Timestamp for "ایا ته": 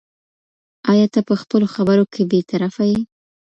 0.91-1.19